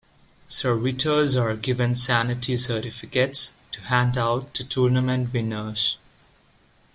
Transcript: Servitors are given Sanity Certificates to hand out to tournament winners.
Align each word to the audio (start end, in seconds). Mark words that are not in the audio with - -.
Servitors 0.47 1.35
are 1.35 1.55
given 1.55 1.93
Sanity 1.93 2.57
Certificates 2.57 3.55
to 3.71 3.81
hand 3.81 4.17
out 4.17 4.51
to 4.55 4.63
tournament 4.67 5.31
winners. 5.31 5.99